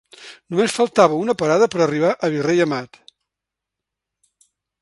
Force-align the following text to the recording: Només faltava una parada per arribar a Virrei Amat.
Només 0.53 0.77
faltava 0.77 1.19
una 1.25 1.35
parada 1.43 1.69
per 1.75 1.83
arribar 1.87 2.15
a 2.15 2.31
Virrei 2.37 2.65
Amat. 2.65 3.01